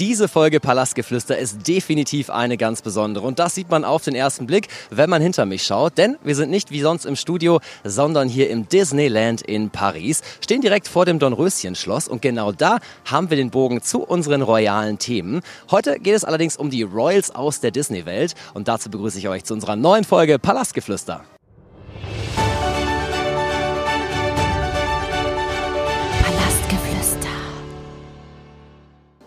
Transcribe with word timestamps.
Diese 0.00 0.26
Folge 0.26 0.58
Palastgeflüster 0.58 1.38
ist 1.38 1.68
definitiv 1.68 2.28
eine 2.28 2.56
ganz 2.56 2.82
besondere. 2.82 3.24
Und 3.24 3.38
das 3.38 3.54
sieht 3.54 3.70
man 3.70 3.84
auf 3.84 4.02
den 4.02 4.16
ersten 4.16 4.44
Blick, 4.44 4.66
wenn 4.90 5.08
man 5.08 5.22
hinter 5.22 5.46
mich 5.46 5.62
schaut, 5.62 5.96
denn 5.98 6.16
wir 6.24 6.34
sind 6.34 6.50
nicht 6.50 6.72
wie 6.72 6.80
sonst 6.80 7.04
im 7.06 7.14
Studio, 7.14 7.60
sondern 7.84 8.28
hier 8.28 8.50
im 8.50 8.68
Disneyland 8.68 9.42
in 9.42 9.70
Paris, 9.70 10.22
stehen 10.40 10.62
direkt 10.62 10.88
vor 10.88 11.04
dem 11.04 11.20
Dornröschen-Schloss. 11.20 12.08
Und 12.08 12.22
genau 12.22 12.50
da 12.50 12.80
haben 13.04 13.30
wir 13.30 13.36
den 13.36 13.50
Bogen 13.50 13.82
zu 13.82 14.02
unseren 14.02 14.42
royalen 14.42 14.98
Themen. 14.98 15.42
Heute 15.70 16.00
geht 16.00 16.16
es 16.16 16.24
allerdings 16.24 16.56
um 16.56 16.70
die 16.70 16.82
Royals 16.82 17.32
aus 17.32 17.60
der 17.60 17.70
Disney-Welt. 17.70 18.34
Und 18.52 18.66
dazu 18.66 18.90
begrüße 18.90 19.20
ich 19.20 19.28
euch 19.28 19.44
zu 19.44 19.54
unserer 19.54 19.76
neuen 19.76 20.02
Folge 20.02 20.40
Palastgeflüster. 20.40 21.24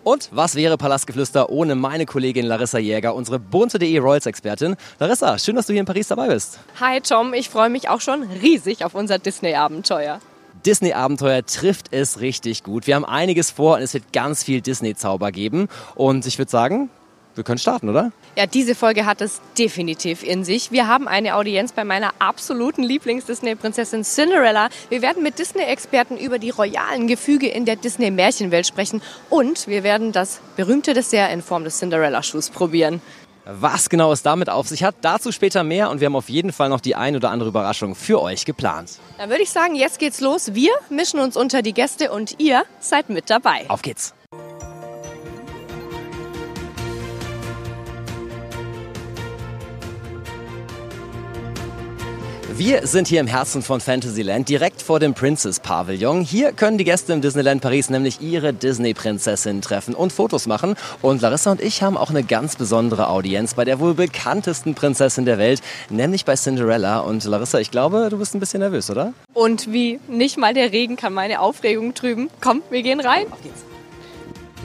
Und 0.08 0.30
was 0.32 0.54
wäre 0.54 0.78
Palastgeflüster 0.78 1.50
ohne 1.50 1.74
meine 1.74 2.06
Kollegin 2.06 2.46
Larissa 2.46 2.78
Jäger, 2.78 3.14
unsere 3.14 3.38
bunte.de 3.38 3.98
Royals-Expertin? 3.98 4.74
Larissa, 4.98 5.38
schön, 5.38 5.54
dass 5.54 5.66
du 5.66 5.74
hier 5.74 5.80
in 5.80 5.86
Paris 5.86 6.08
dabei 6.08 6.28
bist. 6.28 6.58
Hi 6.80 7.02
Tom, 7.02 7.34
ich 7.34 7.50
freue 7.50 7.68
mich 7.68 7.90
auch 7.90 8.00
schon 8.00 8.22
riesig 8.22 8.86
auf 8.86 8.94
unser 8.94 9.18
Disney-Abenteuer. 9.18 10.22
Disney-Abenteuer 10.64 11.44
trifft 11.44 11.92
es 11.92 12.20
richtig 12.20 12.62
gut. 12.62 12.86
Wir 12.86 12.94
haben 12.94 13.04
einiges 13.04 13.50
vor 13.50 13.76
und 13.76 13.82
es 13.82 13.92
wird 13.92 14.10
ganz 14.14 14.42
viel 14.42 14.62
Disney-Zauber 14.62 15.30
geben. 15.30 15.68
Und 15.94 16.24
ich 16.24 16.38
würde 16.38 16.50
sagen, 16.50 16.88
wir 17.38 17.44
können 17.44 17.58
starten, 17.58 17.88
oder? 17.88 18.12
Ja, 18.36 18.44
diese 18.46 18.74
Folge 18.74 19.06
hat 19.06 19.22
es 19.22 19.40
definitiv 19.56 20.22
in 20.22 20.44
sich. 20.44 20.70
Wir 20.70 20.86
haben 20.86 21.08
eine 21.08 21.36
Audienz 21.36 21.72
bei 21.72 21.84
meiner 21.84 22.12
absoluten 22.18 22.82
Lieblings-Disney-Prinzessin 22.82 24.04
Cinderella. 24.04 24.68
Wir 24.90 25.00
werden 25.00 25.22
mit 25.22 25.38
Disney-Experten 25.38 26.18
über 26.18 26.38
die 26.38 26.50
royalen 26.50 27.06
Gefüge 27.06 27.48
in 27.48 27.64
der 27.64 27.76
Disney-Märchenwelt 27.76 28.66
sprechen 28.66 29.00
und 29.30 29.66
wir 29.68 29.82
werden 29.82 30.12
das 30.12 30.40
berühmte 30.56 30.92
Dessert 30.92 31.32
in 31.32 31.40
Form 31.40 31.64
des 31.64 31.78
Cinderella-Schuhs 31.78 32.50
probieren. 32.50 33.00
Was 33.50 33.88
genau 33.88 34.12
es 34.12 34.22
damit 34.22 34.50
auf 34.50 34.68
sich 34.68 34.84
hat, 34.84 34.96
dazu 35.00 35.32
später 35.32 35.64
mehr 35.64 35.88
und 35.88 36.00
wir 36.00 36.06
haben 36.06 36.16
auf 36.16 36.28
jeden 36.28 36.52
Fall 36.52 36.68
noch 36.68 36.80
die 36.80 36.96
ein 36.96 37.16
oder 37.16 37.30
andere 37.30 37.48
Überraschung 37.48 37.94
für 37.94 38.20
euch 38.20 38.44
geplant. 38.44 38.98
Dann 39.16 39.30
würde 39.30 39.42
ich 39.42 39.50
sagen, 39.50 39.74
jetzt 39.74 39.98
geht's 39.98 40.20
los. 40.20 40.54
Wir 40.54 40.72
mischen 40.90 41.18
uns 41.18 41.34
unter 41.34 41.62
die 41.62 41.72
Gäste 41.72 42.12
und 42.12 42.34
ihr 42.38 42.64
seid 42.78 43.08
mit 43.08 43.30
dabei. 43.30 43.64
Auf 43.68 43.80
geht's! 43.80 44.12
Wir 52.56 52.86
sind 52.86 53.08
hier 53.08 53.20
im 53.20 53.26
Herzen 53.26 53.60
von 53.60 53.80
Fantasyland, 53.80 54.48
direkt 54.48 54.80
vor 54.80 54.98
dem 54.98 55.12
Princess 55.12 55.60
Pavillon. 55.60 56.22
Hier 56.22 56.52
können 56.52 56.78
die 56.78 56.84
Gäste 56.84 57.12
im 57.12 57.20
Disneyland 57.20 57.60
Paris 57.60 57.90
nämlich 57.90 58.22
ihre 58.22 58.54
Disney-Prinzessin 58.54 59.60
treffen 59.60 59.94
und 59.94 60.14
Fotos 60.14 60.46
machen. 60.46 60.74
Und 61.02 61.20
Larissa 61.20 61.52
und 61.52 61.60
ich 61.60 61.82
haben 61.82 61.98
auch 61.98 62.08
eine 62.08 62.24
ganz 62.24 62.56
besondere 62.56 63.10
Audienz 63.10 63.52
bei 63.52 63.66
der 63.66 63.80
wohl 63.80 63.92
bekanntesten 63.92 64.74
Prinzessin 64.74 65.26
der 65.26 65.36
Welt, 65.36 65.60
nämlich 65.90 66.24
bei 66.24 66.36
Cinderella. 66.36 67.00
Und 67.00 67.22
Larissa, 67.24 67.58
ich 67.58 67.70
glaube, 67.70 68.08
du 68.10 68.18
bist 68.18 68.34
ein 68.34 68.40
bisschen 68.40 68.60
nervös, 68.60 68.90
oder? 68.90 69.12
Und 69.34 69.70
wie? 69.70 70.00
Nicht 70.08 70.38
mal 70.38 70.54
der 70.54 70.72
Regen 70.72 70.96
kann 70.96 71.12
meine 71.12 71.40
Aufregung 71.40 71.92
trüben. 71.92 72.30
Komm, 72.40 72.62
wir 72.70 72.82
gehen 72.82 73.00
rein. 73.00 73.26
Auf 73.30 73.42
geht's. 73.42 73.67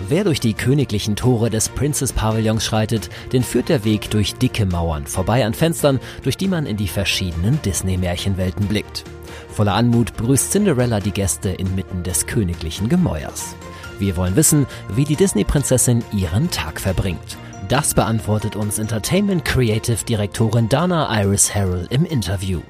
Wer 0.10 0.24
durch 0.24 0.40
die 0.40 0.54
königlichen 0.54 1.16
Tore 1.16 1.50
des 1.50 1.70
Princess 1.70 2.14
Pavillons 2.14 2.66
schreitet, 2.66 3.10
den 3.32 3.44
führt 3.44 3.70
der 3.70 3.84
Weg 3.84 4.10
durch 4.10 4.36
dicke 4.36 4.66
Mauern, 4.66 5.06
vorbei 5.06 5.46
an 5.46 5.54
Fenstern, 5.54 6.00
durch 6.24 6.36
die 6.36 6.48
man 6.48 6.66
in 6.66 6.78
die 6.78 6.88
verschiedenen 6.88 7.62
Disney-Märchenwelten 7.62 8.68
blickt. 8.68 9.04
Voller 9.50 9.76
Anmut 9.76 10.18
begrüßt 10.18 10.52
Cinderella 10.52 11.00
die 11.00 11.12
Gäste 11.12 11.50
inmitten 11.50 12.02
des 12.02 12.26
königlichen 12.26 12.90
Gemäuers. 12.90 13.56
Wir 14.00 14.18
wollen 14.18 14.36
wissen, 14.36 14.66
wie 14.90 15.06
die 15.06 15.16
Disney-Prinzessin 15.16 16.04
ihren 16.12 16.50
Tag 16.50 16.82
verbringt. 16.82 17.38
Das 17.70 17.94
beantwortet 17.94 18.56
uns 18.56 18.80
Entertainment 18.80 19.46
Creative 19.46 20.04
Direktorin 20.04 20.70
Dana 20.70 21.08
Iris 21.22 21.54
Harrell 21.54 21.88
im 21.92 22.06
Interview. 22.06 22.62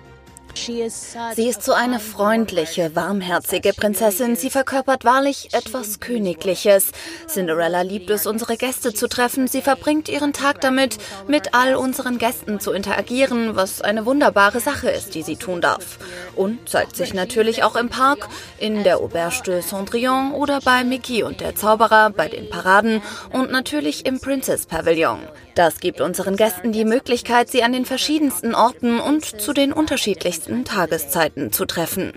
Sie 0.56 1.48
ist 1.48 1.64
so 1.64 1.74
eine 1.74 2.00
freundliche, 2.00 2.96
warmherzige 2.96 3.74
Prinzessin. 3.74 4.36
Sie 4.36 4.50
verkörpert 4.50 5.04
wahrlich 5.04 5.54
etwas 5.54 6.00
Königliches. 6.00 6.92
Cinderella 7.28 7.82
liebt 7.82 8.10
es, 8.10 8.28
unsere 8.28 8.58
Gäste 8.58 8.94
zu 8.94 9.08
treffen. 9.08 9.48
Sie 9.48 9.62
verbringt 9.62 10.10
ihren 10.10 10.34
Tag 10.34 10.62
damit, 10.62 10.98
mit 11.28 11.54
all 11.54 11.76
unseren 11.76 12.18
Gästen 12.18 12.60
zu 12.60 12.72
interagieren, 12.72 13.56
was 13.56 13.82
eine 13.82 14.06
wunderbare 14.06 14.60
Sache 14.60 14.90
ist, 14.90 15.16
die 15.16 15.24
sie 15.24 15.38
tun 15.38 15.62
darf. 15.62 15.98
Und 16.36 16.70
zeigt 16.70 16.96
sich 16.96 17.14
natürlich 17.14 17.64
auch 17.64 17.76
im 17.76 17.90
Park, 17.90 18.30
in 18.60 18.84
der 18.84 19.00
Auberge 19.00 19.44
de 19.46 19.62
Cendrillon 19.62 20.34
oder 20.34 20.60
bei 20.62 20.84
Mickey 20.84 21.24
und 21.24 21.42
der 21.42 21.56
Zauberer, 21.56 22.10
bei 22.10 22.28
den 22.28 22.50
Paraden 22.50 23.02
und 23.32 23.52
natürlich 23.52 24.06
im 24.06 24.20
Princess 24.20 24.66
Pavilion. 24.66 25.20
Das 25.56 25.80
gibt 25.80 26.02
unseren 26.02 26.36
Gästen 26.36 26.72
die 26.72 26.86
Möglichkeit, 26.86 27.50
sie 27.50 27.64
an 27.64 27.74
den 27.74 27.86
verschiedensten 27.86 28.56
Orten 28.56 29.00
und 29.00 29.24
zu 29.24 29.54
den 29.54 29.72
unterschiedlichsten 29.72 30.66
Tageszeiten 30.66 31.52
zu 31.52 31.66
treffen. 31.66 32.14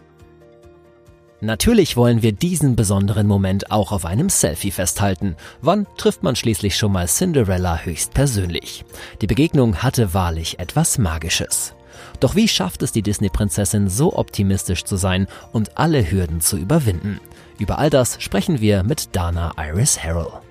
Natürlich 1.43 1.99
wollen 1.99 2.23
wir 2.23 2.33
diesen 2.33 2.77
besonderen 2.77 3.27
Moment 3.27 3.71
auch 3.71 3.93
auf 3.93 4.07
einem 4.07 4.31
Selfie 4.31 4.71
festhalten. 4.71 5.37
Wann 5.61 5.87
trifft 5.99 6.23
man 6.23 6.35
schließlich 6.35 6.77
schon 6.77 6.93
mal 6.93 7.09
Cinderella 7.09 7.81
höchstpersönlich? 7.81 8.87
Die 9.21 9.27
Begegnung 9.27 9.83
hatte 9.83 10.15
wahrlich 10.15 10.59
etwas 10.59 10.97
Magisches. 10.97 11.75
Doch 12.21 12.37
wie 12.37 12.49
schafft 12.49 12.83
es 12.83 12.93
die 12.93 13.03
Disney-Prinzessin 13.03 13.89
so 13.89 14.17
optimistisch 14.17 14.85
zu 14.85 14.97
sein 14.97 15.27
und 15.53 15.77
alle 15.77 16.11
Hürden 16.11 16.41
zu 16.41 16.57
überwinden? 16.57 17.21
Über 17.59 17.79
all 17.79 17.91
das 17.91 18.17
sprechen 18.23 18.63
wir 18.63 18.83
mit 18.83 19.15
Dana 19.15 19.53
Iris 19.59 20.03
Harrell. 20.03 20.46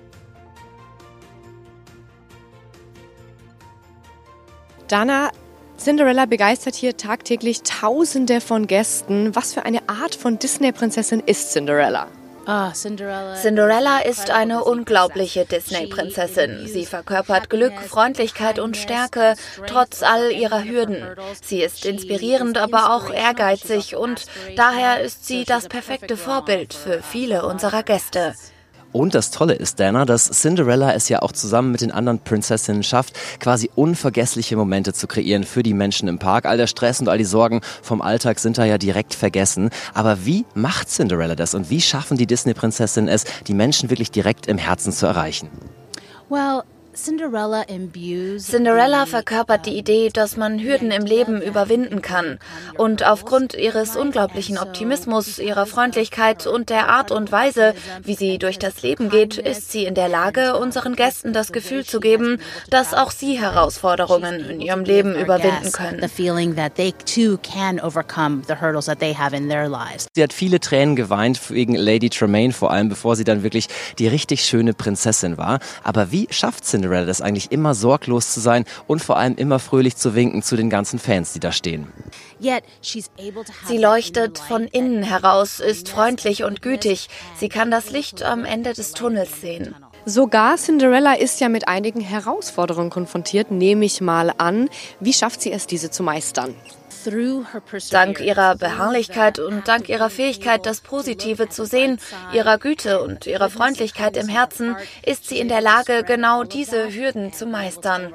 Dana, 4.88 5.32
Cinderella 5.78 6.26
begeistert 6.26 6.76
hier 6.76 6.96
tagtäglich 6.96 7.62
Tausende 7.62 8.40
von 8.40 8.68
Gästen. 8.68 9.34
Was 9.34 9.52
für 9.52 9.64
eine 9.64 9.88
Art 9.88 10.14
von 10.14 10.38
Disney-Prinzessin 10.38 11.22
ist 11.26 11.52
Cinderella? 11.52 12.06
Ah, 12.46 12.72
Cinderella 12.72 13.98
ist 13.98 14.30
eine 14.30 14.62
unglaubliche 14.62 15.44
Disney-Prinzessin. 15.44 16.68
Sie 16.68 16.86
verkörpert 16.86 17.50
Glück, 17.50 17.74
Freundlichkeit 17.80 18.60
und 18.60 18.76
Stärke, 18.76 19.34
trotz 19.66 20.04
all 20.04 20.30
ihrer 20.30 20.62
Hürden. 20.62 21.04
Sie 21.42 21.60
ist 21.60 21.84
inspirierend, 21.84 22.56
aber 22.56 22.94
auch 22.94 23.12
ehrgeizig 23.12 23.96
und 23.96 24.26
daher 24.54 25.00
ist 25.00 25.26
sie 25.26 25.44
das 25.44 25.68
perfekte 25.68 26.16
Vorbild 26.16 26.72
für 26.72 27.02
viele 27.02 27.44
unserer 27.44 27.82
Gäste. 27.82 28.34
Und 28.92 29.14
das 29.14 29.30
Tolle 29.30 29.54
ist, 29.54 29.78
Dana, 29.78 30.04
dass 30.04 30.30
Cinderella 30.30 30.92
es 30.94 31.08
ja 31.08 31.20
auch 31.22 31.32
zusammen 31.32 31.70
mit 31.70 31.80
den 31.80 31.92
anderen 31.92 32.18
Prinzessinnen 32.18 32.82
schafft, 32.82 33.14
quasi 33.40 33.70
unvergessliche 33.74 34.56
Momente 34.56 34.92
zu 34.92 35.06
kreieren 35.06 35.44
für 35.44 35.62
die 35.62 35.74
Menschen 35.74 36.08
im 36.08 36.18
Park. 36.18 36.46
All 36.46 36.56
der 36.56 36.66
Stress 36.66 37.00
und 37.00 37.08
all 37.08 37.18
die 37.18 37.24
Sorgen 37.24 37.60
vom 37.82 38.00
Alltag 38.00 38.38
sind 38.38 38.58
da 38.58 38.64
ja 38.64 38.78
direkt 38.78 39.14
vergessen. 39.14 39.70
Aber 39.94 40.24
wie 40.24 40.46
macht 40.54 40.88
Cinderella 40.88 41.34
das 41.34 41.54
und 41.54 41.70
wie 41.70 41.80
schaffen 41.80 42.16
die 42.16 42.26
Disney-Prinzessinnen 42.26 43.08
es, 43.08 43.24
die 43.46 43.54
Menschen 43.54 43.90
wirklich 43.90 44.10
direkt 44.10 44.46
im 44.46 44.58
Herzen 44.58 44.92
zu 44.92 45.06
erreichen? 45.06 45.50
Well, 46.28 46.62
Cinderella 48.38 49.04
verkörpert 49.04 49.66
die 49.66 49.76
Idee, 49.76 50.08
dass 50.08 50.38
man 50.38 50.58
Hürden 50.58 50.90
im 50.90 51.04
Leben 51.04 51.42
überwinden 51.42 52.00
kann. 52.00 52.38
Und 52.78 53.04
aufgrund 53.06 53.52
ihres 53.52 53.96
unglaublichen 53.96 54.56
Optimismus, 54.56 55.38
ihrer 55.38 55.66
Freundlichkeit 55.66 56.46
und 56.46 56.70
der 56.70 56.88
Art 56.88 57.10
und 57.12 57.30
Weise, 57.30 57.74
wie 58.02 58.14
sie 58.14 58.38
durch 58.38 58.58
das 58.58 58.80
Leben 58.80 59.10
geht, 59.10 59.36
ist 59.36 59.70
sie 59.70 59.84
in 59.84 59.94
der 59.94 60.08
Lage, 60.08 60.56
unseren 60.56 60.96
Gästen 60.96 61.34
das 61.34 61.52
Gefühl 61.52 61.84
zu 61.84 62.00
geben, 62.00 62.38
dass 62.70 62.94
auch 62.94 63.10
sie 63.10 63.38
Herausforderungen 63.38 64.40
in 64.48 64.62
ihrem 64.62 64.84
Leben 64.84 65.14
überwinden 65.14 65.72
können. 65.72 66.00
Sie 70.14 70.22
hat 70.22 70.32
viele 70.32 70.60
Tränen 70.60 70.96
geweint 70.96 71.50
wegen 71.50 71.74
Lady 71.74 72.08
Tremaine, 72.08 72.54
vor 72.54 72.70
allem 72.70 72.88
bevor 72.88 73.16
sie 73.16 73.24
dann 73.24 73.42
wirklich 73.42 73.68
die 73.98 74.08
richtig 74.08 74.44
schöne 74.46 74.72
Prinzessin 74.72 75.36
war. 75.36 75.58
Aber 75.84 76.10
wie 76.10 76.26
schafft 76.30 76.64
Cinderella 76.64 76.85
Cinderella 76.86 77.06
das 77.06 77.20
eigentlich 77.20 77.52
immer 77.52 77.74
sorglos 77.74 78.32
zu 78.32 78.40
sein 78.40 78.64
und 78.86 79.02
vor 79.02 79.16
allem 79.16 79.36
immer 79.36 79.58
fröhlich 79.58 79.96
zu 79.96 80.14
winken 80.14 80.42
zu 80.42 80.56
den 80.56 80.70
ganzen 80.70 80.98
Fans, 80.98 81.32
die 81.32 81.40
da 81.40 81.52
stehen. 81.52 81.88
Sie 83.66 83.78
leuchtet 83.78 84.38
von 84.38 84.64
innen 84.64 85.02
heraus, 85.02 85.60
ist 85.60 85.88
freundlich 85.88 86.44
und 86.44 86.62
gütig. 86.62 87.08
Sie 87.36 87.48
kann 87.48 87.70
das 87.70 87.90
Licht 87.90 88.22
am 88.22 88.44
Ende 88.44 88.72
des 88.72 88.92
Tunnels 88.92 89.40
sehen. 89.40 89.74
Sogar 90.08 90.56
Cinderella 90.56 91.14
ist 91.14 91.40
ja 91.40 91.48
mit 91.48 91.66
einigen 91.66 92.00
Herausforderungen 92.00 92.90
konfrontiert, 92.90 93.50
nehme 93.50 93.84
ich 93.84 94.00
mal 94.00 94.32
an. 94.38 94.70
Wie 95.00 95.12
schafft 95.12 95.42
sie 95.42 95.50
es, 95.50 95.66
diese 95.66 95.90
zu 95.90 96.04
meistern? 96.04 96.54
Dank 97.90 98.20
ihrer 98.20 98.54
Beharrlichkeit 98.54 99.40
und 99.40 99.66
dank 99.66 99.88
ihrer 99.88 100.08
Fähigkeit, 100.08 100.64
das 100.64 100.80
Positive 100.80 101.48
zu 101.48 101.64
sehen, 101.64 101.98
ihrer 102.32 102.58
Güte 102.58 103.02
und 103.02 103.26
ihrer 103.26 103.50
Freundlichkeit 103.50 104.16
im 104.16 104.28
Herzen, 104.28 104.76
ist 105.04 105.28
sie 105.28 105.40
in 105.40 105.48
der 105.48 105.60
Lage, 105.60 106.04
genau 106.06 106.44
diese 106.44 106.92
Hürden 106.92 107.32
zu 107.32 107.46
meistern. 107.46 108.14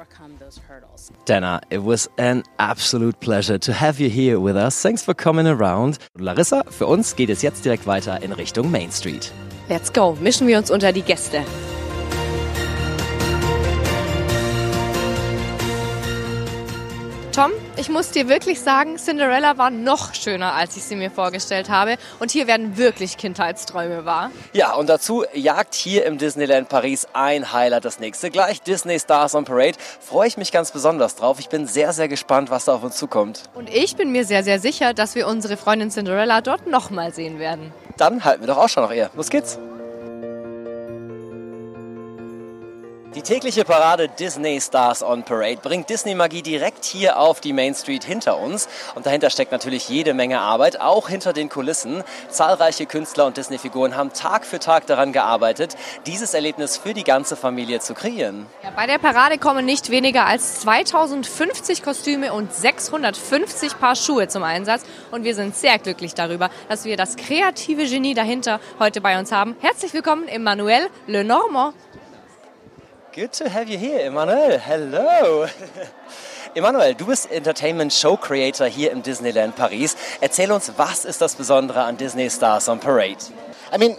Dana, 1.26 1.60
it 1.68 1.80
was 1.84 2.10
an 2.18 2.42
absolute 2.56 3.18
pleasure 3.20 3.60
to 3.60 3.72
have 3.72 4.02
you 4.02 4.08
here 4.08 4.42
with 4.42 4.56
us. 4.56 4.80
Thanks 4.80 5.02
for 5.02 5.14
coming 5.14 5.46
around. 5.46 5.98
Larissa, 6.18 6.64
für 6.70 6.86
uns 6.86 7.16
geht 7.16 7.28
es 7.28 7.42
jetzt 7.42 7.66
direkt 7.66 7.86
weiter 7.86 8.22
in 8.22 8.32
Richtung 8.32 8.70
Main 8.70 8.90
Street. 8.90 9.30
Let's 9.68 9.92
go, 9.92 10.16
mischen 10.20 10.46
wir 10.46 10.56
uns 10.56 10.70
unter 10.70 10.92
die 10.92 11.02
Gäste. 11.02 11.44
Tom, 17.32 17.50
ich 17.78 17.88
muss 17.88 18.10
dir 18.10 18.28
wirklich 18.28 18.60
sagen, 18.60 18.98
Cinderella 18.98 19.56
war 19.56 19.70
noch 19.70 20.12
schöner, 20.12 20.54
als 20.54 20.76
ich 20.76 20.82
sie 20.82 20.96
mir 20.96 21.10
vorgestellt 21.10 21.70
habe. 21.70 21.96
Und 22.20 22.30
hier 22.30 22.46
werden 22.46 22.76
wirklich 22.76 23.16
Kindheitsträume 23.16 24.04
wahr. 24.04 24.30
Ja, 24.52 24.74
und 24.74 24.90
dazu 24.90 25.24
jagt 25.32 25.74
hier 25.74 26.04
im 26.04 26.18
Disneyland 26.18 26.68
Paris 26.68 27.06
ein 27.14 27.50
Highlight 27.50 27.86
das 27.86 28.00
nächste. 28.00 28.30
Gleich 28.30 28.60
Disney 28.60 29.00
Stars 29.00 29.34
on 29.34 29.46
Parade. 29.46 29.78
Freue 30.00 30.28
ich 30.28 30.36
mich 30.36 30.52
ganz 30.52 30.72
besonders 30.72 31.16
drauf. 31.16 31.38
Ich 31.40 31.48
bin 31.48 31.66
sehr, 31.66 31.94
sehr 31.94 32.08
gespannt, 32.08 32.50
was 32.50 32.66
da 32.66 32.74
auf 32.74 32.82
uns 32.82 32.96
zukommt. 32.96 33.44
Und 33.54 33.70
ich 33.70 33.96
bin 33.96 34.12
mir 34.12 34.26
sehr, 34.26 34.44
sehr 34.44 34.60
sicher, 34.60 34.92
dass 34.92 35.14
wir 35.14 35.26
unsere 35.26 35.56
Freundin 35.56 35.90
Cinderella 35.90 36.42
dort 36.42 36.66
nochmal 36.66 37.14
sehen 37.14 37.38
werden. 37.38 37.72
Dann 37.96 38.26
halten 38.26 38.42
wir 38.42 38.48
doch 38.48 38.58
auch 38.58 38.68
schon 38.68 38.82
noch 38.82 38.92
eher. 38.92 39.08
Los 39.14 39.30
geht's. 39.30 39.58
Die 43.14 43.20
tägliche 43.20 43.66
Parade 43.66 44.08
Disney 44.08 44.58
Stars 44.58 45.02
on 45.02 45.22
Parade 45.22 45.58
bringt 45.62 45.90
Disney-Magie 45.90 46.40
direkt 46.40 46.86
hier 46.86 47.18
auf 47.18 47.40
die 47.40 47.52
Main 47.52 47.74
Street 47.74 48.04
hinter 48.04 48.38
uns. 48.38 48.70
Und 48.94 49.04
dahinter 49.04 49.28
steckt 49.28 49.52
natürlich 49.52 49.90
jede 49.90 50.14
Menge 50.14 50.40
Arbeit, 50.40 50.80
auch 50.80 51.10
hinter 51.10 51.34
den 51.34 51.50
Kulissen. 51.50 52.04
Zahlreiche 52.30 52.86
Künstler 52.86 53.26
und 53.26 53.36
Disney-Figuren 53.36 53.96
haben 53.96 54.14
Tag 54.14 54.46
für 54.46 54.60
Tag 54.60 54.86
daran 54.86 55.12
gearbeitet, 55.12 55.76
dieses 56.06 56.32
Erlebnis 56.32 56.78
für 56.78 56.94
die 56.94 57.04
ganze 57.04 57.36
Familie 57.36 57.80
zu 57.80 57.92
kreieren. 57.92 58.46
Ja, 58.62 58.70
bei 58.70 58.86
der 58.86 58.96
Parade 58.96 59.36
kommen 59.36 59.66
nicht 59.66 59.90
weniger 59.90 60.24
als 60.24 60.60
2050 60.60 61.82
Kostüme 61.82 62.32
und 62.32 62.54
650 62.54 63.78
Paar 63.78 63.94
Schuhe 63.94 64.28
zum 64.28 64.42
Einsatz. 64.42 64.84
Und 65.10 65.24
wir 65.24 65.34
sind 65.34 65.54
sehr 65.54 65.78
glücklich 65.78 66.14
darüber, 66.14 66.48
dass 66.70 66.86
wir 66.86 66.96
das 66.96 67.16
kreative 67.16 67.84
Genie 67.84 68.14
dahinter 68.14 68.58
heute 68.78 69.02
bei 69.02 69.18
uns 69.18 69.32
haben. 69.32 69.54
Herzlich 69.60 69.92
willkommen, 69.92 70.28
Emmanuel 70.28 70.88
Lenormand. 71.06 71.74
Good 73.14 73.34
to 73.34 73.50
have 73.50 73.68
you 73.68 73.76
here, 73.76 74.06
Emanuel. 74.06 74.58
Hello. 74.58 75.46
Emanuel, 76.54 76.94
du 76.94 77.04
bist 77.04 77.30
Entertainment 77.30 77.92
Show 77.92 78.16
Creator 78.16 78.66
hier 78.66 78.90
im 78.90 79.02
Disneyland 79.02 79.54
Paris. 79.54 79.98
Erzähl 80.22 80.50
uns, 80.50 80.72
was 80.78 81.04
ist 81.04 81.20
das 81.20 81.34
Besondere 81.34 81.82
an 81.82 81.98
Disney 81.98 82.30
Stars 82.30 82.70
on 82.70 82.80
Parade? 82.80 83.18
I 83.70 83.76
mean, 83.76 83.96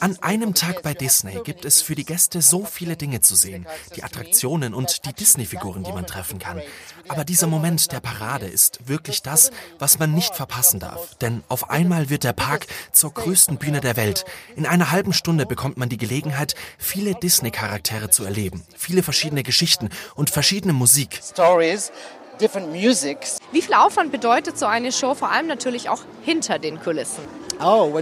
an 0.00 0.18
einem 0.20 0.54
Tag 0.54 0.82
bei 0.82 0.94
Disney 0.94 1.40
gibt 1.44 1.64
es 1.64 1.80
für 1.80 1.94
die 1.94 2.04
Gäste 2.04 2.42
so 2.42 2.64
viele 2.64 2.96
Dinge 2.96 3.20
zu 3.20 3.34
sehen. 3.34 3.66
Die 3.96 4.02
Attraktionen 4.02 4.74
und 4.74 5.04
die 5.06 5.12
Disney-Figuren, 5.12 5.84
die 5.84 5.92
man 5.92 6.06
treffen 6.06 6.38
kann. 6.38 6.60
Aber 7.08 7.24
dieser 7.24 7.46
Moment 7.46 7.92
der 7.92 8.00
Parade 8.00 8.46
ist 8.46 8.88
wirklich 8.88 9.22
das, 9.22 9.50
was 9.78 9.98
man 9.98 10.12
nicht 10.12 10.34
verpassen 10.34 10.80
darf. 10.80 11.14
Denn 11.16 11.42
auf 11.48 11.70
einmal 11.70 12.10
wird 12.10 12.24
der 12.24 12.32
Park 12.32 12.66
zur 12.92 13.12
größten 13.12 13.58
Bühne 13.58 13.80
der 13.80 13.96
Welt. 13.96 14.24
In 14.56 14.66
einer 14.66 14.90
halben 14.90 15.12
Stunde 15.12 15.46
bekommt 15.46 15.76
man 15.76 15.88
die 15.88 15.98
Gelegenheit, 15.98 16.54
viele 16.78 17.14
Disney-Charaktere 17.14 18.10
zu 18.10 18.24
erleben. 18.24 18.64
Viele 18.76 19.02
verschiedene 19.02 19.42
Geschichten 19.42 19.90
und 20.14 20.30
verschiedene 20.30 20.72
Musik. 20.72 21.20
Stories 21.22 21.92
wie 22.40 23.62
viel 23.62 23.74
Aufwand 23.74 24.12
bedeutet 24.12 24.58
so 24.58 24.66
eine 24.66 24.92
Show 24.92 25.14
vor 25.14 25.30
allem 25.30 25.48
natürlich 25.48 25.88
auch 25.88 26.02
hinter 26.22 26.60
den 26.60 26.80
Kulissen? 26.80 27.24
Oh, 27.60 28.00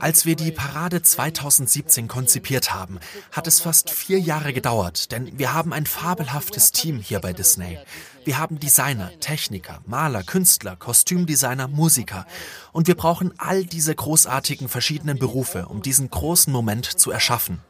Als 0.00 0.26
wir 0.26 0.36
die 0.36 0.52
Parade 0.52 1.00
2017 1.00 2.08
konzipiert 2.08 2.74
haben, 2.74 2.98
hat 3.32 3.46
es 3.46 3.60
fast 3.60 3.90
vier 3.90 4.18
Jahre 4.18 4.52
gedauert, 4.52 5.12
denn 5.12 5.38
wir 5.38 5.54
haben 5.54 5.72
ein 5.72 5.86
fabelhaftes 5.86 6.72
Team 6.72 6.98
hier 6.98 7.20
bei 7.20 7.32
Disney. 7.32 7.78
Wir 8.24 8.36
haben 8.36 8.60
Designer, 8.60 9.10
Techniker, 9.20 9.80
Maler, 9.86 10.22
Künstler, 10.22 10.76
Kostümdesigner, 10.76 11.66
Musiker. 11.66 12.26
Und 12.72 12.86
wir 12.86 12.94
brauchen 12.94 13.32
all 13.38 13.64
diese 13.64 13.94
großartigen 13.94 14.68
verschiedenen 14.68 15.18
Berufe, 15.18 15.66
um 15.66 15.80
diesen 15.80 16.10
großen 16.10 16.52
Moment 16.52 16.84
zu 16.84 17.10
erschaffen. 17.10 17.60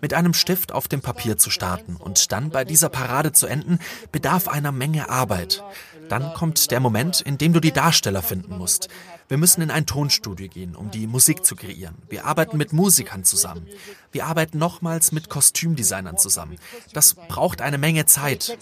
Mit 0.00 0.14
einem 0.14 0.34
Stift 0.34 0.72
auf 0.72 0.88
dem 0.88 1.00
Papier 1.00 1.38
zu 1.38 1.50
starten 1.50 1.94
und 1.94 2.32
dann 2.32 2.50
bei 2.50 2.64
dieser 2.64 2.88
Parade 2.88 3.30
zu 3.30 3.46
enden, 3.46 3.78
bedarf 4.10 4.48
einer 4.48 4.72
Menge 4.72 5.10
Arbeit. 5.10 5.62
Dann 6.08 6.34
kommt 6.34 6.70
der 6.70 6.80
Moment, 6.80 7.20
in 7.20 7.38
dem 7.38 7.52
du 7.52 7.60
die 7.60 7.72
Darsteller 7.72 8.22
finden 8.22 8.56
musst. 8.56 8.88
Wir 9.28 9.38
müssen 9.38 9.60
in 9.60 9.72
ein 9.72 9.86
Tonstudio 9.86 10.48
gehen, 10.48 10.76
um 10.76 10.92
die 10.92 11.08
Musik 11.08 11.44
zu 11.44 11.56
kreieren. 11.56 11.96
Wir 12.08 12.26
arbeiten 12.26 12.56
mit 12.56 12.72
Musikern 12.72 13.24
zusammen. 13.24 13.66
Wir 14.12 14.24
arbeiten 14.26 14.58
nochmals 14.58 15.10
mit 15.10 15.28
Kostümdesignern 15.28 16.16
zusammen. 16.16 16.58
Das 16.92 17.14
braucht 17.14 17.60
eine 17.60 17.76
Menge 17.76 18.06
Zeit. 18.06 18.56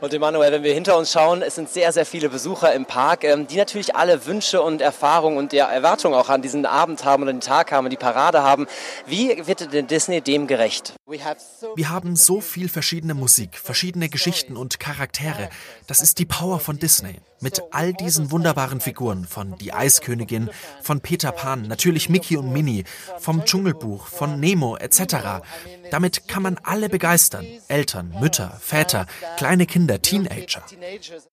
Und 0.00 0.12
Emanuel, 0.12 0.52
wenn 0.52 0.62
wir 0.64 0.74
hinter 0.74 0.98
uns 0.98 1.12
schauen, 1.12 1.42
es 1.42 1.54
sind 1.54 1.68
sehr, 1.68 1.92
sehr 1.92 2.04
viele 2.06 2.28
Besucher 2.28 2.74
im 2.74 2.86
Park, 2.86 3.22
ähm, 3.22 3.46
die 3.46 3.56
natürlich 3.56 3.94
alle 3.94 4.26
Wünsche 4.26 4.60
und 4.62 4.80
Erfahrungen 4.80 5.38
und 5.38 5.54
Erwartungen 5.54 6.14
auch 6.14 6.28
an 6.28 6.42
diesen 6.42 6.66
Abend 6.66 7.04
haben 7.04 7.22
oder 7.22 7.32
den 7.32 7.40
Tag 7.40 7.70
haben 7.70 7.86
und 7.86 7.90
die 7.90 7.96
Parade 7.96 8.42
haben. 8.42 8.66
Wie 9.06 9.46
wird 9.46 9.72
denn 9.72 9.86
Disney 9.86 10.20
dem 10.20 10.48
gerecht? 10.48 10.94
Wir 11.06 11.88
haben 11.88 12.16
so 12.16 12.40
viel 12.40 12.68
verschiedene 12.68 13.14
Musik, 13.14 13.56
verschiedene 13.56 14.08
Geschichten 14.08 14.56
und 14.56 14.80
Charaktere. 14.80 15.48
Das 15.86 16.02
ist 16.02 16.18
die 16.18 16.26
Power 16.26 16.60
von 16.60 16.78
Disney. 16.78 17.20
Mit 17.40 17.62
all 17.70 17.92
diesen 17.92 18.30
wunderbaren 18.32 18.80
Figuren, 18.80 19.24
von 19.24 19.56
Die 19.58 19.72
Eiskönigin, 19.72 20.50
von 20.82 21.00
Peter 21.00 21.30
Pan, 21.30 21.68
natürlich 21.68 22.08
Mickey 22.08 22.36
und 22.36 22.52
Minnie, 22.52 22.84
vom 23.18 23.44
Dschungelbuch, 23.44 24.06
von 24.06 24.40
Nemo 24.40 24.76
etc. 24.76 25.42
Damit 25.90 26.28
kann 26.28 26.42
man 26.42 26.58
alle 26.62 26.88
begeistern. 26.88 27.46
Eltern, 27.68 28.14
Mütter, 28.20 28.58
Väter, 28.60 29.06
kleine 29.36 29.66
Kinder, 29.66 30.00
Teenager. 30.02 30.62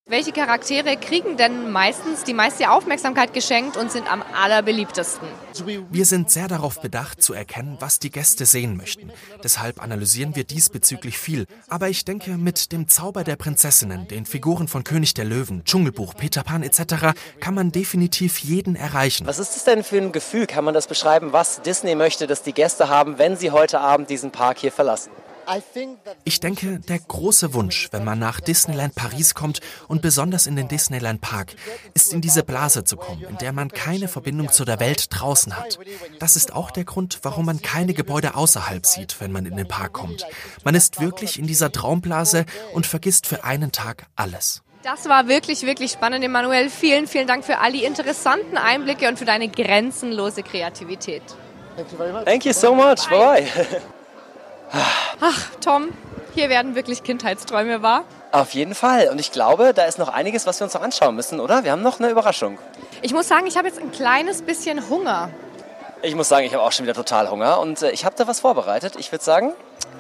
Welche 0.06 0.31
Charaktere 0.31 0.98
kriegen 0.98 1.38
denn 1.38 1.72
meistens 1.72 2.24
die 2.24 2.34
meiste 2.34 2.69
Aufmerksamkeit 2.69 3.34
geschenkt 3.34 3.78
und 3.78 3.92
sind 3.92 4.12
am 4.12 4.22
allerbeliebtesten? 4.22 5.28
Wir 5.90 6.06
sind 6.06 6.30
sehr 6.30 6.48
darauf 6.48 6.81
bedacht 6.81 7.22
zu 7.22 7.34
erkennen, 7.34 7.78
was 7.80 8.00
die 8.00 8.12
Gäste 8.12 8.46
sehen 8.46 8.78
möchten. 8.78 9.12
Deshalb 9.44 9.81
analysieren 9.81 10.36
wir 10.36 10.44
diesbezüglich 10.44 11.18
viel. 11.18 11.48
Aber 11.68 11.90
ich 11.90 12.06
denke, 12.06 12.31
mit 12.31 12.72
dem 12.72 12.88
Zauber 12.88 13.24
der 13.24 13.36
Prinzessinnen, 13.36 14.07
den 14.07 14.25
Figuren 14.25 14.68
von 14.68 14.84
König 14.84 15.13
der 15.13 15.25
Löwen, 15.25 15.63
Dschungelbuch, 15.66 16.13
Peter 16.16 16.44
Pan 16.44 16.63
etc. 16.63 17.18
kann 17.40 17.56
man 17.56 17.72
definitiv 17.72 18.40
jeden 18.40 18.75
erreichen. 18.75 19.28
Was 19.28 19.40
ist 19.40 19.56
das 19.56 19.63
denn 19.63 19.84
für 19.84 19.98
ein 19.98 20.12
Gefühl? 20.12 20.46
Kann 20.48 20.63
man 20.63 20.74
das 20.74 20.88
beschreiben, 20.88 21.34
was 21.34 21.62
Disney 21.62 21.96
möchte, 21.96 22.28
dass 22.28 22.44
die 22.44 22.54
Gäste 22.54 22.90
haben, 22.90 23.18
wenn 23.18 23.38
sie 23.38 23.52
heute 23.52 23.80
Abend 23.80 24.10
diesen 24.10 24.31
Park 24.31 24.44
Park 24.45 24.59
hier 24.59 24.71
verlassen. 24.71 25.12
Ich 26.24 26.39
denke, 26.39 26.80
der 26.80 27.00
große 27.00 27.53
Wunsch, 27.56 27.89
wenn 27.92 28.03
man 28.03 28.19
nach 28.19 28.39
Disneyland 28.39 28.94
Paris 28.94 29.33
kommt 29.33 29.59
und 29.88 30.03
besonders 30.03 30.45
in 30.45 30.56
den 30.56 30.68
Disneyland 30.68 31.21
Park, 31.21 31.56
ist 31.95 32.13
in 32.13 32.21
diese 32.21 32.44
Blase 32.44 32.83
zu 32.83 32.95
kommen, 32.95 33.24
in 33.24 33.38
der 33.38 33.53
man 33.53 33.69
keine 33.69 34.07
Verbindung 34.07 34.51
zu 34.51 34.65
der 34.65 34.80
Welt 34.80 35.07
draußen 35.09 35.57
hat. 35.57 35.80
Das 36.19 36.36
ist 36.36 36.53
auch 36.53 36.69
der 36.69 36.83
Grund, 36.83 37.19
warum 37.24 37.47
man 37.47 37.62
keine 37.63 37.95
Gebäude 37.95 38.36
außerhalb 38.36 38.86
sieht, 38.86 39.19
wenn 39.19 39.31
man 39.31 39.47
in 39.47 39.56
den 39.56 39.68
Park 39.68 39.94
kommt. 39.94 40.27
Man 40.64 40.75
ist 40.75 41.02
wirklich 41.02 41.40
in 41.40 41.47
dieser 41.47 41.71
Traumblase 41.71 42.45
und 42.73 42.85
vergisst 42.85 43.25
für 43.25 43.44
einen 43.44 43.71
Tag 43.71 44.06
alles. 44.16 44.61
Das 44.83 45.09
war 45.09 45.28
wirklich, 45.28 45.64
wirklich 45.64 45.92
spannend, 45.92 46.23
Emanuel. 46.23 46.69
Vielen, 46.69 47.07
vielen 47.07 47.25
Dank 47.25 47.45
für 47.45 47.57
all 47.57 47.71
die 47.71 47.83
interessanten 47.83 48.57
Einblicke 48.57 49.07
und 49.07 49.18
für 49.18 49.25
deine 49.25 49.47
grenzenlose 49.47 50.44
Kreativität. 50.44 51.23
Thank 52.25 52.45
you 52.45 52.54
so 52.54 52.73
much. 52.73 53.09
Bye. 53.09 53.47
bye. 53.54 53.81
Ach, 54.72 55.50
Tom, 55.62 55.90
hier 56.34 56.50
werden 56.50 56.76
wirklich 56.76 57.04
Kindheitsträume 57.04 57.81
wahr. 57.81 58.04
Auf 58.31 58.54
jeden 58.54 58.76
Fall. 58.76 59.07
Und 59.10 59.19
ich 59.19 59.31
glaube, 59.31 59.74
da 59.74 59.86
ist 59.86 59.98
noch 59.98 60.10
einiges, 60.10 60.45
was 60.45 60.60
wir 60.60 60.66
uns 60.66 60.74
noch 60.74 60.81
anschauen 60.81 61.16
müssen, 61.16 61.40
oder? 61.40 61.64
Wir 61.64 61.72
haben 61.72 61.81
noch 61.81 62.00
eine 62.00 62.10
Überraschung. 62.10 62.57
Ich 63.02 63.14
muss 63.14 63.28
sagen, 63.28 63.48
ich 63.48 63.57
habe 63.57 63.68
jetzt 63.68 63.80
ein 63.80 63.92
kleines 63.92 64.42
bisschen 64.42 64.90
Hunger. 64.90 65.30
Ich 66.02 66.16
muss 66.16 66.28
sagen, 66.28 66.45
ich 66.45 66.54
habe 66.54 66.64
auch 66.64 66.72
schon 66.72 66.86
wieder 66.86 66.94
total 66.94 67.30
Hunger 67.31 67.60
und 67.60 67.81
äh, 67.81 67.92
ich 67.92 68.06
habe 68.06 68.16
da 68.18 68.28
was 68.28 68.42
vorbereitet. 68.42 68.95
Ich 68.98 69.12
würde 69.12 69.24
sagen, 69.24 69.54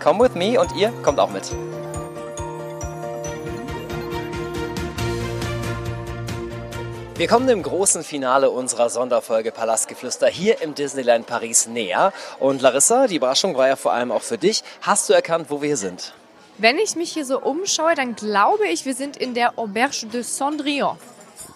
come 0.03 0.23
with 0.23 0.35
me 0.35 0.59
und 0.59 0.75
ihr 0.75 0.91
kommt 1.03 1.19
auch 1.19 1.29
mit. 1.29 1.49
Wir 7.17 7.29
kommen 7.29 7.47
dem 7.47 7.63
großen 7.63 8.03
Finale 8.03 8.49
unserer 8.49 8.89
Sonderfolge 8.89 9.53
Palastgeflüster 9.53 10.27
hier 10.27 10.61
im 10.61 10.75
Disneyland 10.75 11.25
Paris 11.25 11.65
näher. 11.65 12.11
Und 12.41 12.61
Larissa, 12.61 13.07
die 13.07 13.15
Überraschung 13.15 13.55
war 13.55 13.69
ja 13.69 13.77
vor 13.77 13.93
allem 13.93 14.11
auch 14.11 14.21
für 14.21 14.37
dich. 14.37 14.65
Hast 14.81 15.07
du 15.07 15.13
erkannt, 15.13 15.49
wo 15.49 15.61
wir 15.61 15.67
hier 15.67 15.77
sind? 15.77 16.13
Wenn 16.57 16.77
ich 16.77 16.97
mich 16.97 17.13
hier 17.13 17.23
so 17.23 17.39
umschaue, 17.39 17.95
dann 17.95 18.15
glaube 18.15 18.67
ich, 18.67 18.83
wir 18.83 18.93
sind 18.93 19.15
in 19.15 19.33
der 19.33 19.57
Auberge 19.57 20.07
de 20.07 20.23
Cendrillon. 20.23 20.97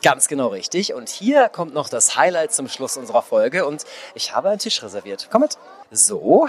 Ganz 0.01 0.29
genau 0.29 0.47
richtig. 0.47 0.93
Und 0.93 1.09
hier 1.09 1.49
kommt 1.49 1.73
noch 1.73 1.89
das 1.89 2.15
Highlight 2.15 2.53
zum 2.53 2.69
Schluss 2.69 2.95
unserer 2.95 3.21
Folge. 3.21 3.65
Und 3.65 3.83
ich 4.13 4.33
habe 4.33 4.47
einen 4.47 4.59
Tisch 4.59 4.81
reserviert. 4.81 5.27
Komm 5.29 5.41
mit. 5.41 5.57
So, 5.91 6.47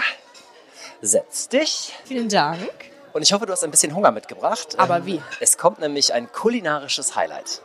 setz 1.01 1.49
dich. 1.49 1.93
Vielen 2.05 2.29
Dank. 2.29 2.71
Und 3.11 3.23
ich 3.23 3.33
hoffe, 3.33 3.45
du 3.45 3.51
hast 3.51 3.65
ein 3.65 3.71
bisschen 3.71 3.93
Hunger 3.93 4.11
mitgebracht. 4.11 4.79
Aber 4.79 5.05
wie? 5.05 5.21
Es 5.41 5.57
kommt 5.57 5.79
nämlich 5.79 6.13
ein 6.13 6.31
kulinarisches 6.31 7.17
Highlight. 7.17 7.61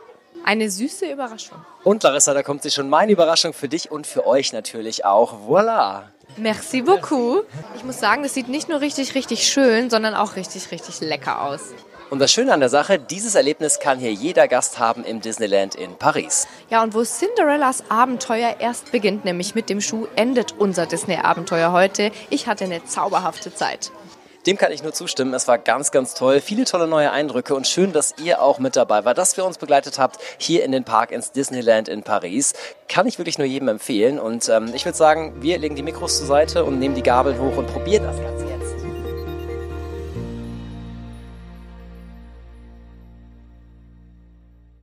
Eine 0.47 0.71
süße 0.71 1.11
Überraschung. 1.11 1.57
Und 1.83 2.03
Larissa, 2.03 2.33
da 2.33 2.41
kommt 2.41 2.63
sie 2.63 2.71
schon 2.71 2.89
meine 2.89 3.11
Überraschung 3.11 3.51
für 3.51 3.67
dich 3.67 3.91
und 3.91 4.07
für 4.07 4.25
euch 4.25 4.53
natürlich 4.53 5.03
auch. 5.03 5.45
Voilà. 5.45 6.03
Merci 6.37 6.83
beaucoup. 6.83 7.43
Ich 7.75 7.83
muss 7.83 7.99
sagen, 7.99 8.23
das 8.23 8.33
sieht 8.33 8.47
nicht 8.47 8.69
nur 8.69 8.79
richtig, 8.79 9.13
richtig 9.13 9.45
schön, 9.45 9.89
sondern 9.89 10.15
auch 10.15 10.37
richtig, 10.37 10.71
richtig 10.71 11.01
lecker 11.01 11.41
aus. 11.41 11.73
Und 12.09 12.19
das 12.19 12.31
Schöne 12.31 12.53
an 12.53 12.61
der 12.61 12.69
Sache, 12.69 12.97
dieses 12.97 13.35
Erlebnis 13.35 13.79
kann 13.81 13.99
hier 13.99 14.13
jeder 14.13 14.47
Gast 14.47 14.79
haben 14.79 15.03
im 15.03 15.19
Disneyland 15.19 15.75
in 15.75 15.97
Paris. 15.97 16.47
Ja, 16.69 16.81
und 16.81 16.93
wo 16.93 17.03
Cinderellas 17.03 17.83
Abenteuer 17.89 18.55
erst 18.59 18.93
beginnt, 18.93 19.25
nämlich 19.25 19.53
mit 19.53 19.69
dem 19.69 19.81
Schuh, 19.81 20.07
endet 20.15 20.53
unser 20.57 20.85
Disney-Abenteuer 20.85 21.73
heute. 21.73 22.11
Ich 22.29 22.47
hatte 22.47 22.63
eine 22.63 22.85
zauberhafte 22.85 23.53
Zeit. 23.53 23.91
Dem 24.47 24.57
kann 24.57 24.71
ich 24.71 24.81
nur 24.81 24.93
zustimmen. 24.93 25.33
Es 25.33 25.49
war 25.49 25.57
ganz, 25.57 25.91
ganz 25.91 26.13
toll. 26.13 26.39
Viele 26.39 26.63
tolle 26.63 26.87
neue 26.87 27.11
Eindrücke 27.11 27.53
und 27.53 27.67
schön, 27.67 27.91
dass 27.91 28.15
ihr 28.23 28.41
auch 28.41 28.59
mit 28.59 28.77
dabei 28.77 29.03
war, 29.03 29.13
dass 29.13 29.35
wir 29.35 29.43
uns 29.43 29.57
begleitet 29.57 29.99
habt 29.99 30.19
hier 30.37 30.63
in 30.63 30.71
den 30.71 30.85
Park 30.85 31.11
ins 31.11 31.33
Disneyland 31.33 31.89
in 31.89 32.01
Paris. 32.01 32.53
Kann 32.87 33.07
ich 33.07 33.17
wirklich 33.17 33.37
nur 33.37 33.45
jedem 33.45 33.67
empfehlen. 33.67 34.19
Und 34.19 34.47
ähm, 34.47 34.71
ich 34.73 34.85
würde 34.85 34.97
sagen, 34.97 35.33
wir 35.41 35.57
legen 35.57 35.75
die 35.75 35.83
Mikros 35.83 36.19
zur 36.19 36.27
Seite 36.27 36.63
und 36.63 36.79
nehmen 36.79 36.95
die 36.95 37.03
Gabel 37.03 37.37
hoch 37.37 37.57
und 37.57 37.67
probieren 37.67 38.05
das 38.05 38.21
Ganze. 38.21 38.46